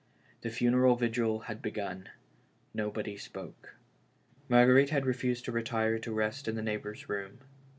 The 0.41 0.49
funeral 0.49 0.95
vigil 0.95 1.41
had 1.41 1.61
begun; 1.61 2.09
nobody 2.73 3.17
spoke. 3.17 3.75
Marguerite 4.49 4.89
had 4.89 5.05
refused 5.05 5.45
to 5.45 5.51
retire 5.51 5.99
to 5.99 6.11
rest 6.11 6.47
in 6.47 6.55
tlie 6.55 6.63
neigh 6.63 6.77
bor's 6.81 7.07
room. 7.07 7.37